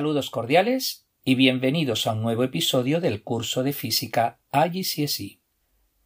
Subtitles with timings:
[0.00, 5.40] Saludos cordiales y bienvenidos a un nuevo episodio del curso de física IGCSE.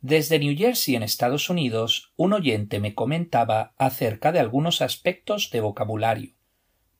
[0.01, 5.61] Desde New Jersey, en Estados Unidos, un oyente me comentaba acerca de algunos aspectos de
[5.61, 6.35] vocabulario.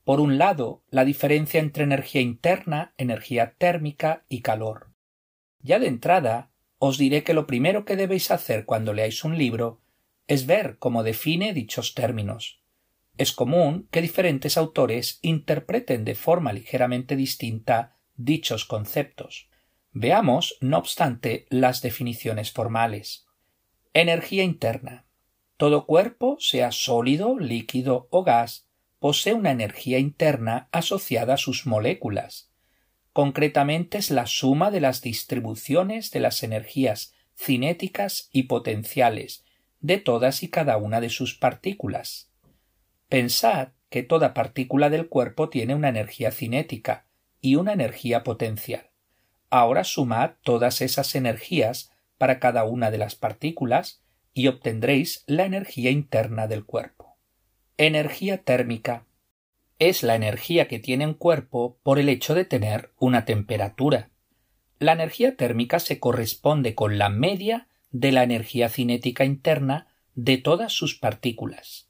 [0.05, 4.93] Por un lado, la diferencia entre energía interna, energía térmica y calor.
[5.59, 9.81] Ya de entrada, os diré que lo primero que debéis hacer cuando leáis un libro
[10.27, 12.61] es ver cómo define dichos términos.
[13.17, 19.49] Es común que diferentes autores interpreten de forma ligeramente distinta dichos conceptos.
[19.91, 23.25] Veamos, no obstante, las definiciones formales.
[23.93, 25.05] Energía interna.
[25.55, 28.67] Todo cuerpo, sea sólido, líquido o gas,
[28.99, 32.51] posee una energía interna asociada a sus moléculas.
[33.13, 39.45] Concretamente es la suma de las distribuciones de las energías cinéticas y potenciales
[39.79, 42.31] de todas y cada una de sus partículas.
[43.09, 47.05] Pensad que toda partícula del cuerpo tiene una energía cinética
[47.39, 48.89] y una energía potencial.
[49.49, 54.01] Ahora sumad todas esas energías para cada una de las partículas
[54.33, 57.17] y obtendréis la energía interna del cuerpo.
[57.77, 59.05] Energía térmica
[59.79, 64.09] es la energía que tiene un cuerpo por el hecho de tener una temperatura.
[64.79, 70.73] La energía térmica se corresponde con la media de la energía cinética interna de todas
[70.73, 71.84] sus partículas.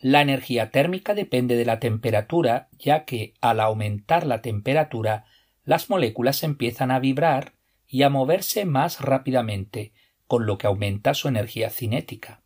[0.00, 5.24] La energía térmica depende de la temperatura, ya que al aumentar la temperatura
[5.64, 7.54] las moléculas empiezan a vibrar
[7.86, 9.92] y a moverse más rápidamente,
[10.26, 12.42] con lo que aumenta su energía cinética.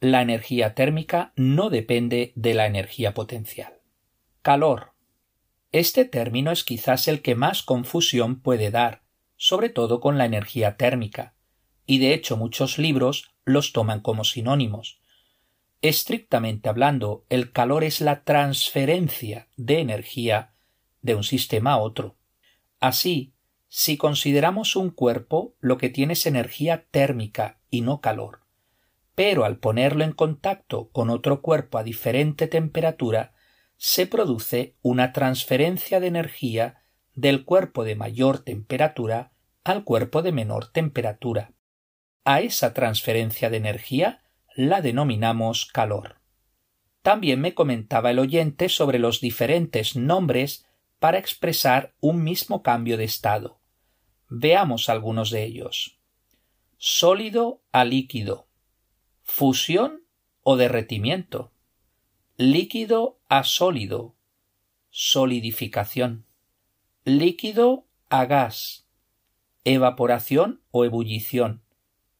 [0.00, 3.80] La energía térmica no depende de la energía potencial.
[4.42, 4.92] Calor.
[5.72, 9.02] Este término es quizás el que más confusión puede dar,
[9.36, 11.34] sobre todo con la energía térmica,
[11.86, 14.97] y de hecho muchos libros los toman como sinónimos,
[15.80, 20.52] Estrictamente hablando, el calor es la transferencia de energía
[21.02, 22.16] de un sistema a otro.
[22.80, 23.32] Así,
[23.68, 28.40] si consideramos un cuerpo, lo que tiene es energía térmica y no calor.
[29.14, 33.34] Pero al ponerlo en contacto con otro cuerpo a diferente temperatura,
[33.76, 36.82] se produce una transferencia de energía
[37.14, 41.52] del cuerpo de mayor temperatura al cuerpo de menor temperatura.
[42.24, 44.22] A esa transferencia de energía
[44.58, 46.16] la denominamos calor.
[47.02, 50.66] También me comentaba el oyente sobre los diferentes nombres
[50.98, 53.60] para expresar un mismo cambio de estado.
[54.28, 56.00] Veamos algunos de ellos.
[56.76, 58.48] Sólido a líquido.
[59.22, 60.02] Fusión
[60.42, 61.52] o derretimiento.
[62.36, 64.16] Líquido a sólido.
[64.90, 66.26] Solidificación.
[67.04, 68.88] Líquido a gas.
[69.62, 71.62] Evaporación o ebullición.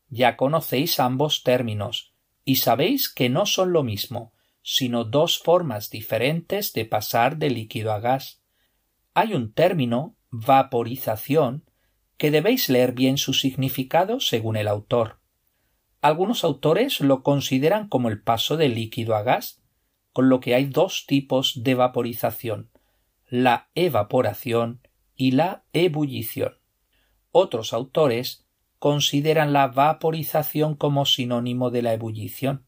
[0.08, 2.14] Ya conocéis ambos términos,
[2.48, 4.32] y sabéis que no son lo mismo,
[4.62, 8.40] sino dos formas diferentes de pasar de líquido a gas.
[9.12, 11.66] Hay un término, vaporización,
[12.16, 15.20] que debéis leer bien su significado según el autor.
[16.00, 19.60] Algunos autores lo consideran como el paso de líquido a gas,
[20.14, 22.70] con lo que hay dos tipos de vaporización,
[23.28, 24.80] la evaporación
[25.14, 26.56] y la ebullición.
[27.30, 28.47] Otros autores
[28.78, 32.66] consideran la vaporización como sinónimo de la ebullición.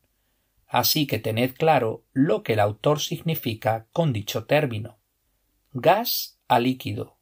[0.66, 4.98] Así que tened claro lo que el autor significa con dicho término.
[5.72, 7.18] Gas a líquido.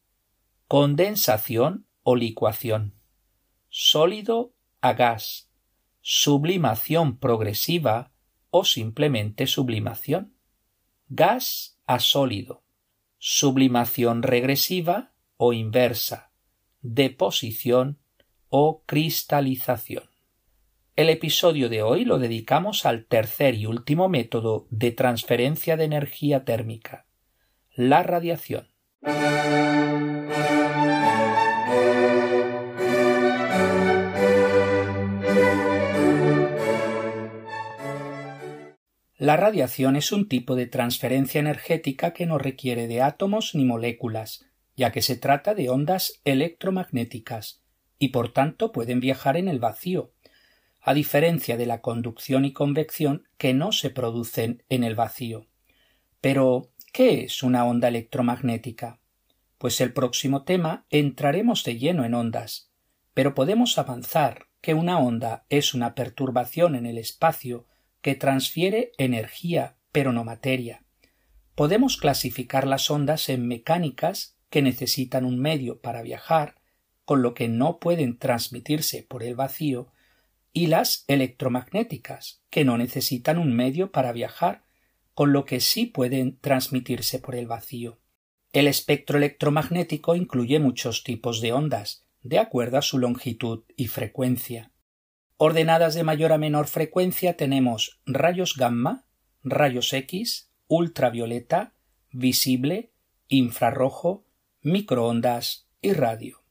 [0.67, 2.95] Condensación o licuación.
[3.69, 5.51] Sólido a gas.
[6.01, 8.13] Sublimación progresiva
[8.51, 10.35] o simplemente sublimación.
[11.09, 12.63] Gas a sólido.
[13.19, 16.31] Sublimación regresiva o inversa.
[16.81, 17.99] Deposición
[18.49, 20.05] o cristalización.
[20.97, 26.45] El episodio de hoy lo dedicamos al tercer y último método de transferencia de energía
[26.45, 27.07] térmica,
[27.75, 28.69] la radiación.
[39.19, 44.47] La radiación es un tipo de transferencia energética que no requiere de átomos ni moléculas,
[44.77, 47.63] ya que se trata de ondas electromagnéticas,
[47.99, 50.13] y por tanto pueden viajar en el vacío,
[50.81, 55.47] a diferencia de la conducción y convección que no se producen en el vacío.
[56.21, 59.01] Pero, ¿qué es una onda electromagnética?
[59.59, 62.71] Pues el próximo tema entraremos de lleno en ondas,
[63.15, 67.67] pero podemos avanzar que una onda es una perturbación en el espacio
[68.01, 70.85] que transfiere energía pero no materia.
[71.55, 76.58] Podemos clasificar las ondas en mecánicas que necesitan un medio para viajar
[77.09, 79.91] con lo que no pueden transmitirse por el vacío,
[80.53, 84.65] y las electromagnéticas, que no necesitan un medio para viajar,
[85.15, 87.99] con lo que sí pueden transmitirse por el vacío.
[88.53, 94.71] El espectro electromagnético incluye muchos tipos de ondas, de acuerdo a su longitud y frecuencia.
[95.39, 99.07] Ordenadas de mayor a menor frecuencia tenemos rayos gamma,
[99.43, 101.73] rayos X, ultravioleta,
[102.11, 102.93] visible,
[103.29, 104.27] infrarrojo,
[104.61, 106.43] microondas y radio.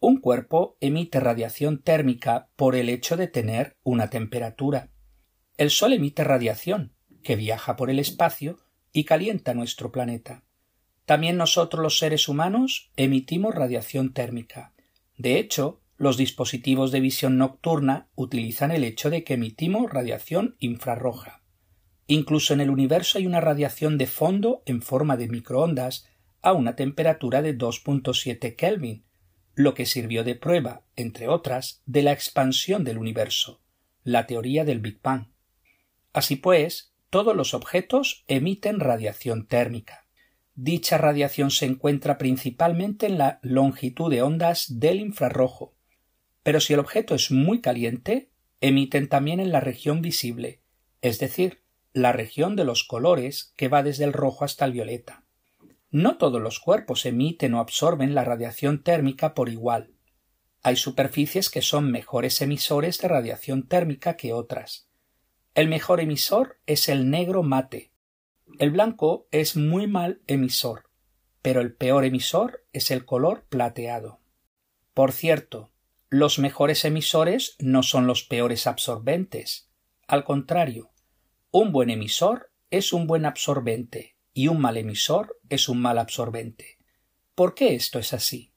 [0.00, 4.90] Un cuerpo emite radiación térmica por el hecho de tener una temperatura.
[5.56, 8.58] El Sol emite radiación, que viaja por el espacio
[8.92, 10.44] y calienta nuestro planeta.
[11.04, 14.72] También nosotros los seres humanos emitimos radiación térmica.
[15.16, 21.42] De hecho, los dispositivos de visión nocturna utilizan el hecho de que emitimos radiación infrarroja.
[22.06, 26.06] Incluso en el universo hay una radiación de fondo en forma de microondas
[26.40, 29.04] a una temperatura de 2.7 Kelvin,
[29.58, 33.60] lo que sirvió de prueba, entre otras, de la expansión del universo,
[34.04, 35.32] la teoría del Big Bang.
[36.12, 40.06] Así pues, todos los objetos emiten radiación térmica.
[40.54, 45.74] Dicha radiación se encuentra principalmente en la longitud de ondas del infrarrojo,
[46.44, 50.62] pero si el objeto es muy caliente, emiten también en la región visible,
[51.02, 55.24] es decir, la región de los colores que va desde el rojo hasta el violeta.
[55.90, 59.94] No todos los cuerpos emiten o absorben la radiación térmica por igual.
[60.62, 64.90] Hay superficies que son mejores emisores de radiación térmica que otras.
[65.54, 67.90] El mejor emisor es el negro mate.
[68.58, 70.90] El blanco es muy mal emisor,
[71.40, 74.20] pero el peor emisor es el color plateado.
[74.92, 75.70] Por cierto,
[76.10, 79.70] los mejores emisores no son los peores absorbentes.
[80.06, 80.90] Al contrario,
[81.50, 86.78] un buen emisor es un buen absorbente y un mal emisor es un mal absorbente.
[87.34, 88.52] ¿Por qué esto es así?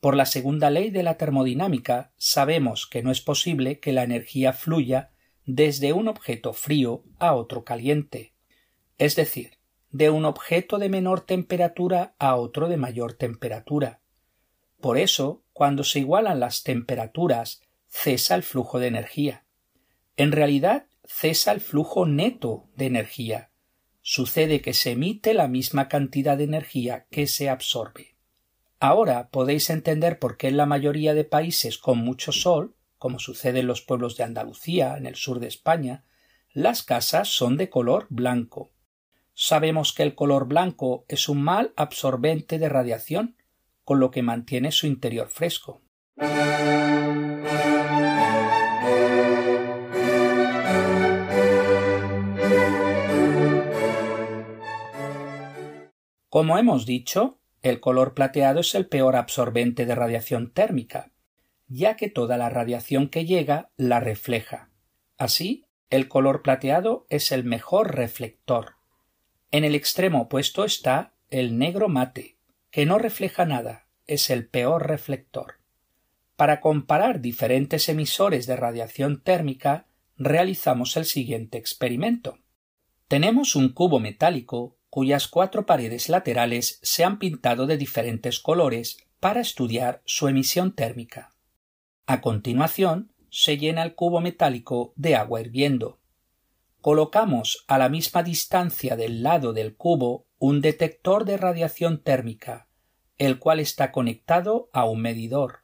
[0.00, 4.54] Por la segunda ley de la termodinámica sabemos que no es posible que la energía
[4.54, 5.10] fluya
[5.44, 8.32] desde un objeto frío a otro caliente,
[8.96, 9.58] es decir,
[9.90, 14.00] de un objeto de menor temperatura a otro de mayor temperatura.
[14.80, 19.44] Por eso, cuando se igualan las temperaturas, cesa el flujo de energía.
[20.16, 23.51] En realidad, cesa el flujo neto de energía,
[24.02, 28.16] sucede que se emite la misma cantidad de energía que se absorbe.
[28.80, 33.60] Ahora podéis entender por qué en la mayoría de países con mucho sol, como sucede
[33.60, 36.04] en los pueblos de Andalucía, en el sur de España,
[36.52, 38.72] las casas son de color blanco.
[39.34, 43.36] Sabemos que el color blanco es un mal absorbente de radiación,
[43.84, 45.80] con lo que mantiene su interior fresco.
[56.32, 61.12] Como hemos dicho, el color plateado es el peor absorbente de radiación térmica,
[61.68, 64.70] ya que toda la radiación que llega la refleja.
[65.18, 68.76] Así, el color plateado es el mejor reflector.
[69.50, 72.38] En el extremo opuesto está el negro mate,
[72.70, 75.56] que no refleja nada, es el peor reflector.
[76.36, 79.84] Para comparar diferentes emisores de radiación térmica,
[80.16, 82.38] realizamos el siguiente experimento.
[83.06, 89.40] Tenemos un cubo metálico cuyas cuatro paredes laterales se han pintado de diferentes colores para
[89.40, 91.30] estudiar su emisión térmica.
[92.04, 95.98] A continuación, se llena el cubo metálico de agua hirviendo.
[96.82, 102.68] Colocamos a la misma distancia del lado del cubo un detector de radiación térmica,
[103.16, 105.60] el cual está conectado a un medidor.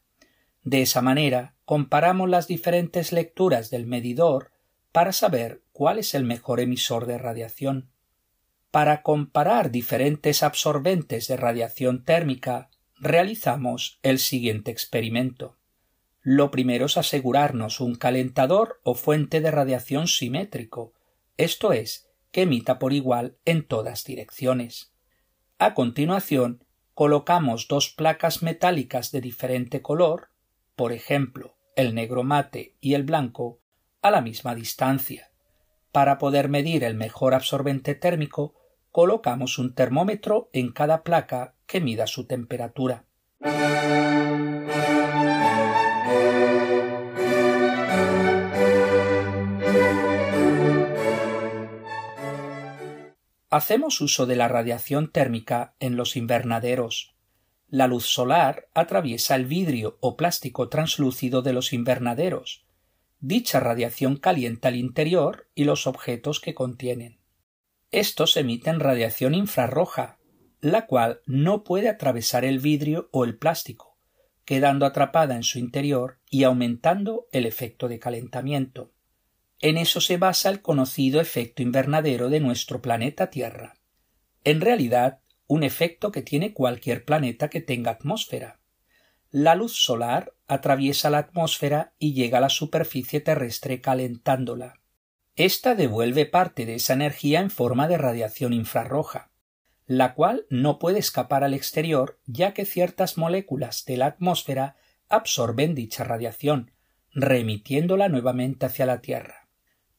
[0.62, 4.52] De esa manera, comparamos las diferentes lecturas del medidor
[4.90, 7.90] para saber cuál es el mejor emisor de radiación.
[8.78, 15.56] Para comparar diferentes absorbentes de radiación térmica, realizamos el siguiente experimento.
[16.22, 20.94] Lo primero es asegurarnos un calentador o fuente de radiación simétrico,
[21.36, 24.92] esto es, que emita por igual en todas direcciones.
[25.58, 30.30] A continuación, colocamos dos placas metálicas de diferente color,
[30.76, 33.58] por ejemplo, el negro mate y el blanco,
[34.02, 35.32] a la misma distancia.
[35.90, 38.54] Para poder medir el mejor absorbente térmico,
[38.98, 43.04] colocamos un termómetro en cada placa que mida su temperatura.
[53.48, 57.14] Hacemos uso de la radiación térmica en los invernaderos.
[57.68, 62.66] La luz solar atraviesa el vidrio o plástico translúcido de los invernaderos.
[63.20, 67.17] Dicha radiación calienta el interior y los objetos que contienen.
[67.90, 70.18] Estos emiten radiación infrarroja,
[70.60, 73.96] la cual no puede atravesar el vidrio o el plástico,
[74.44, 78.92] quedando atrapada en su interior y aumentando el efecto de calentamiento.
[79.60, 83.74] En eso se basa el conocido efecto invernadero de nuestro planeta Tierra.
[84.44, 88.60] En realidad, un efecto que tiene cualquier planeta que tenga atmósfera.
[89.30, 94.80] La luz solar atraviesa la atmósfera y llega a la superficie terrestre calentándola.
[95.38, 99.30] Esta devuelve parte de esa energía en forma de radiación infrarroja,
[99.86, 104.74] la cual no puede escapar al exterior ya que ciertas moléculas de la atmósfera
[105.08, 106.72] absorben dicha radiación,
[107.12, 109.48] remitiéndola nuevamente hacia la Tierra.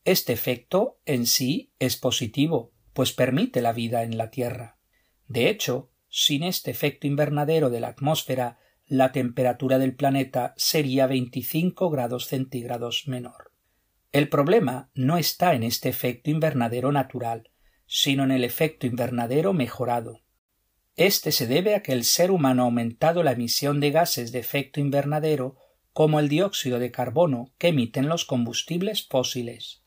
[0.04, 4.78] Este efecto en sí es positivo, pues permite la vida en la Tierra.
[5.30, 11.90] De hecho, sin este efecto invernadero de la atmósfera, la temperatura del planeta sería 25
[11.90, 13.49] grados centígrados menor.
[14.12, 17.52] El problema no está en este efecto invernadero natural,
[17.86, 20.22] sino en el efecto invernadero mejorado.
[20.96, 24.40] Este se debe a que el ser humano ha aumentado la emisión de gases de
[24.40, 25.58] efecto invernadero
[25.94, 29.84] como el dióxido de carbono que emiten los combustibles fósiles,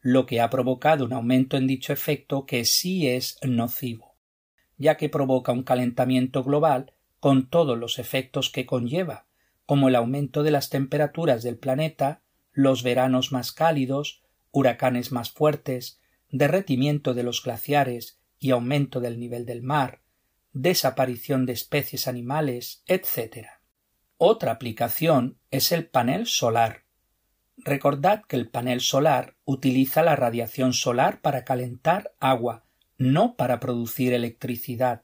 [0.00, 4.16] lo que ha provocado un aumento en dicho efecto que sí es nocivo,
[4.76, 9.26] ya que provoca un calentamiento global con todos los efectos que conlleva,
[9.66, 12.23] como el aumento de las temperaturas del planeta,
[12.54, 19.44] los veranos más cálidos, huracanes más fuertes, derretimiento de los glaciares y aumento del nivel
[19.44, 20.00] del mar,
[20.52, 23.48] desaparición de especies animales, etc.
[24.16, 26.84] Otra aplicación es el panel solar.
[27.56, 32.64] Recordad que el panel solar utiliza la radiación solar para calentar agua,
[32.96, 35.02] no para producir electricidad.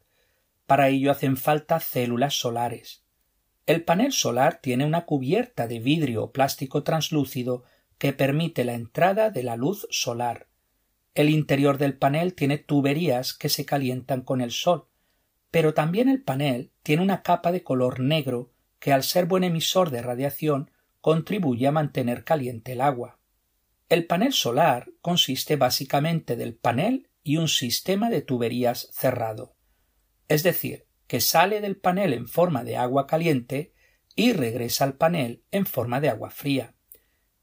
[0.66, 2.99] Para ello hacen falta células solares.
[3.70, 7.62] El panel solar tiene una cubierta de vidrio o plástico translúcido
[7.98, 10.48] que permite la entrada de la luz solar.
[11.14, 14.88] El interior del panel tiene tuberías que se calientan con el sol,
[15.52, 18.50] pero también el panel tiene una capa de color negro
[18.80, 23.20] que al ser buen emisor de radiación contribuye a mantener caliente el agua.
[23.88, 29.54] El panel solar consiste básicamente del panel y un sistema de tuberías cerrado.
[30.26, 33.72] Es decir, que sale del panel en forma de agua caliente
[34.14, 36.76] y regresa al panel en forma de agua fría.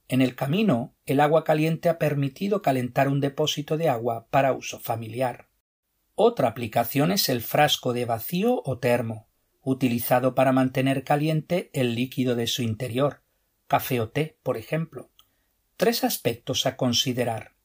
[0.08, 4.80] En el camino, el agua caliente ha permitido calentar un depósito de agua para uso
[4.80, 5.50] familiar.
[6.16, 9.28] Otra aplicación es el frasco de vacío o termo,
[9.62, 13.22] utilizado para mantener caliente el líquido de su interior,
[13.68, 15.12] café o té, por ejemplo.
[15.76, 17.58] Tres aspectos a considerar.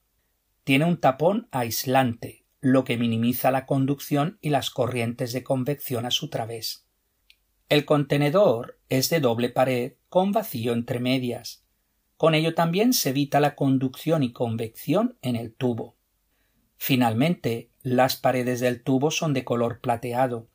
[0.64, 6.12] Tiene un tapón aislante, lo que minimiza la conducción y las corrientes de convección a
[6.12, 6.86] su través.
[7.68, 11.64] El contenedor es de doble pared con vacío entre medias.
[12.16, 15.96] Con ello también se evita la conducción y convección en el tubo.
[16.76, 20.48] Finalmente, las paredes del tubo son de color plateado,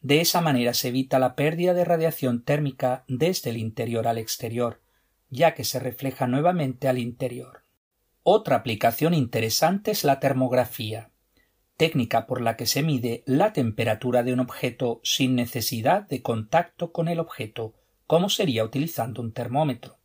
[0.00, 4.82] de esa manera se evita la pérdida de radiación térmica desde el interior al exterior,
[5.30, 7.62] ya que se refleja nuevamente al interior.
[8.24, 11.11] Otra aplicación interesante es la termografía,
[11.76, 16.92] técnica por la que se mide la temperatura de un objeto sin necesidad de contacto
[16.92, 17.74] con el objeto,
[18.06, 19.98] como sería utilizando un termómetro.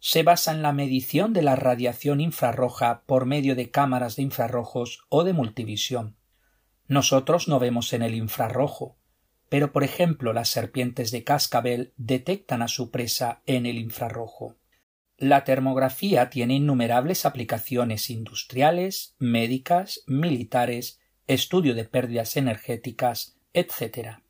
[0.00, 5.04] Se basa en la medición de la radiación infrarroja por medio de cámaras de infrarrojos
[5.08, 6.16] o de multivisión.
[6.86, 8.96] Nosotros no vemos en el infrarrojo,
[9.48, 14.56] pero por ejemplo las serpientes de cascabel detectan a su presa en el infrarrojo.
[15.20, 24.20] La termografía tiene innumerables aplicaciones industriales, médicas, militares, estudio de pérdidas energéticas, etc.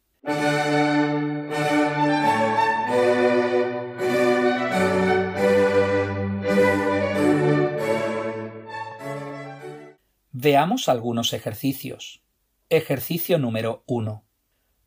[10.33, 12.23] Veamos algunos ejercicios.
[12.71, 14.25] Ejercicio número 1.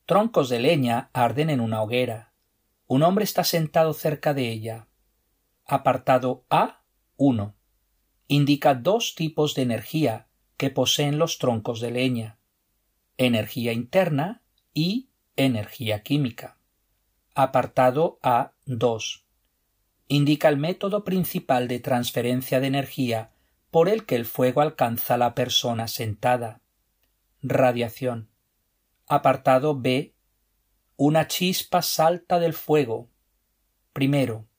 [0.08, 2.34] Troncos de leña arden en una hoguera.
[2.88, 4.88] Un hombre está sentado cerca de ella.
[5.74, 6.84] Apartado A
[7.16, 7.56] 1.
[8.28, 12.40] Indica dos tipos de energía que poseen los troncos de leña.
[13.16, 16.58] Energía interna y energía química.
[17.36, 19.26] Apartado A 2.
[20.10, 23.32] Indica el método principal de transferencia de energía
[23.70, 26.60] por el que el fuego alcanza a la persona sentada.
[27.42, 28.30] Radiación.
[29.08, 30.16] Apartado B.
[30.98, 33.10] Una chispa salta del fuego.
[33.94, 34.51] Primero.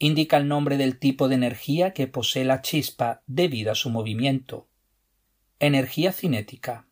[0.00, 4.66] Indica el nombre del tipo de energía que posee la chispa debido a su movimiento.
[5.60, 6.88] Energía cinética.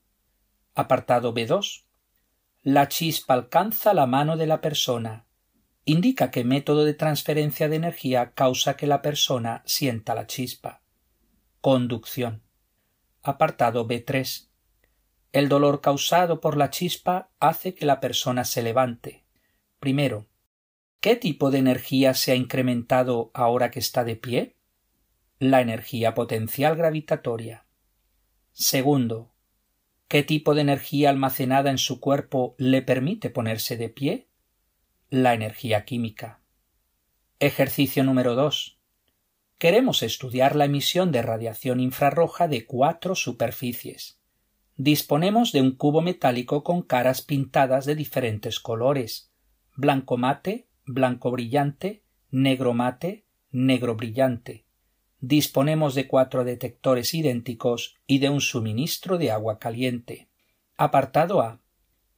[0.76, 1.86] Apartado B2.
[2.62, 5.26] La chispa alcanza la mano de la persona.
[5.84, 10.82] Indica qué método de transferencia de energía causa que la persona sienta la chispa.
[11.60, 12.44] Conducción.
[13.24, 14.48] Apartado B3
[15.32, 19.24] el dolor causado por la chispa hace que la persona se levante.
[19.78, 20.26] Primero,
[21.00, 24.56] ¿qué tipo de energía se ha incrementado ahora que está de pie?
[25.38, 27.66] La energía potencial gravitatoria.
[28.52, 29.32] Segundo,
[30.08, 34.26] ¿Qué tipo de energía almacenada en su cuerpo le permite ponerse de pie?
[35.10, 36.40] La energía química.
[37.40, 38.80] Ejercicio número 2.
[39.58, 44.18] Queremos estudiar la emisión de radiación infrarroja de cuatro superficies.
[44.76, 49.30] Disponemos de un cubo metálico con caras pintadas de diferentes colores
[49.76, 54.64] blanco mate, blanco brillante, negro mate, negro brillante.
[55.20, 60.28] Disponemos de cuatro detectores idénticos y de un suministro de agua caliente.
[60.76, 61.60] Apartado A.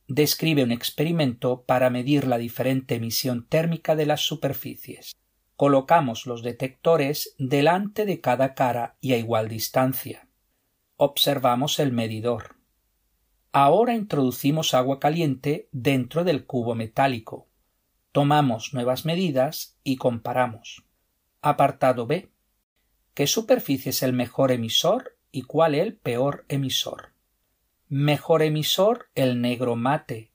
[0.07, 5.17] Describe un experimento para medir la diferente emisión térmica de las superficies.
[5.57, 10.29] Colocamos los detectores delante de cada cara y a igual distancia.
[10.97, 12.57] Observamos el medidor.
[13.53, 17.50] Ahora introducimos agua caliente dentro del cubo metálico.
[18.13, 20.85] Tomamos nuevas medidas y comparamos.
[21.43, 22.29] Apartado B.
[23.15, 27.13] ¿Qué superficie es el mejor emisor y cuál el peor emisor?
[27.89, 30.33] Mejor emisor el negro mate,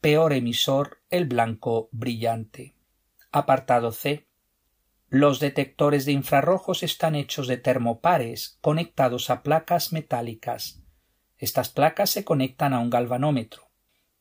[0.00, 2.76] peor emisor el blanco brillante.
[3.32, 4.28] Apartado C.
[5.08, 10.84] Los detectores de infrarrojos están hechos de termopares conectados a placas metálicas.
[11.36, 13.70] Estas placas se conectan a un galvanómetro.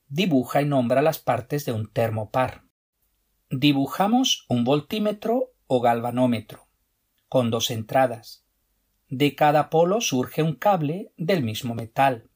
[0.07, 2.66] Dibuja y nombra las partes de un termopar.
[3.49, 6.67] Dibujamos un voltímetro o galvanómetro,
[7.29, 8.43] con dos entradas.
[9.07, 12.29] De cada polo surge un cable del mismo metal.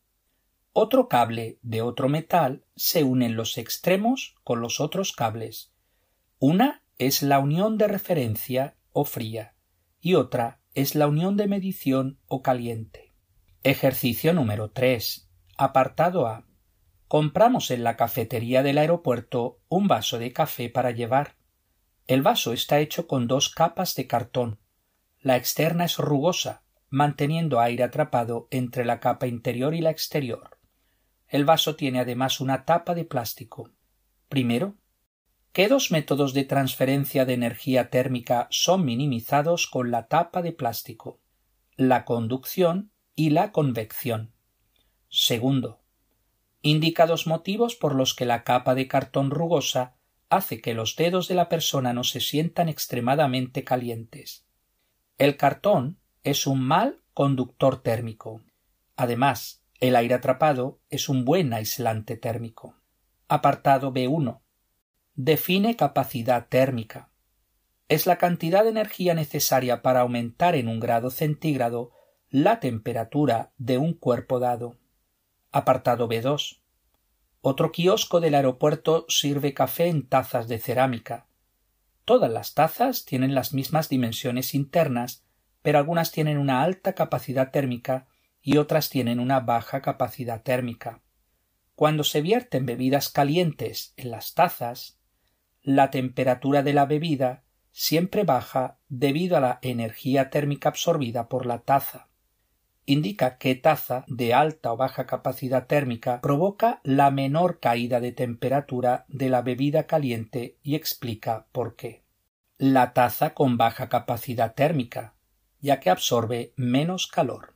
[0.72, 5.74] Otro cable de otro metal se une en los extremos con los otros cables.
[6.40, 9.54] Una es la unión de referencia o fría
[10.00, 13.14] y otra es la unión de medición o caliente.
[13.64, 15.30] Ejercicio número 3.
[15.58, 16.48] Apartado A.
[17.12, 21.36] Compramos en la cafetería del aeropuerto un vaso de café para llevar.
[22.08, 24.60] El vaso está hecho con dos capas de cartón.
[25.20, 30.58] La externa es rugosa, manteniendo aire atrapado entre la capa interior y la exterior.
[31.28, 33.72] El vaso tiene además una tapa de plástico.
[34.30, 34.78] Primero,
[35.52, 41.20] ¿Qué dos métodos de transferencia de energía térmica son minimizados con la tapa de plástico?
[41.76, 44.32] La conducción y la convección.
[45.10, 45.81] Segundo,
[46.62, 49.96] indica dos motivos por los que la capa de cartón rugosa
[50.30, 54.46] hace que los dedos de la persona no se sientan extremadamente calientes.
[55.18, 58.42] El cartón es un mal conductor térmico.
[58.96, 62.76] Además, el aire atrapado es un buen aislante térmico.
[63.28, 64.40] Apartado B1
[65.16, 67.10] define capacidad térmica.
[67.90, 71.92] Es la cantidad de energía necesaria para aumentar en un grado centígrado
[72.30, 74.78] la temperatura de un cuerpo dado.
[75.54, 76.62] Apartado B2.
[77.42, 81.28] Otro kiosco del aeropuerto sirve café en tazas de cerámica.
[82.06, 85.26] Todas las tazas tienen las mismas dimensiones internas,
[85.62, 88.08] pero algunas tienen una alta capacidad térmica
[88.42, 91.02] y otras tienen una baja capacidad térmica.
[91.76, 95.00] Cuando se vierten bebidas calientes en las tazas,
[95.62, 101.60] la temperatura de la bebida siempre baja debido a la energía térmica absorbida por la
[101.60, 102.08] taza.
[102.86, 109.06] Indica qué taza de alta o baja capacidad térmica provoca la menor caída de temperatura
[109.08, 112.04] de la bebida caliente y explica por qué.
[112.58, 115.16] La taza con baja capacidad térmica,
[115.60, 117.56] ya que absorbe menos calor.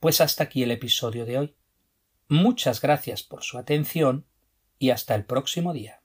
[0.00, 1.56] Pues hasta aquí el episodio de hoy.
[2.28, 4.26] Muchas gracias por su atención
[4.78, 6.00] y hasta el próximo día.